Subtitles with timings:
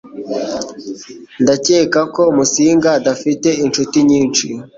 [1.43, 4.45] Ndakeka ko Musinga adafite inshuti nyinshi.